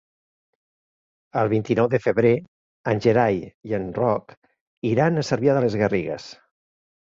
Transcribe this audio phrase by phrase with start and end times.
[1.41, 2.33] El vint-i-nou de febrer
[2.93, 3.39] en Gerai
[3.71, 4.37] i en Roc
[4.97, 6.31] iran a Cervià de les Garrigues.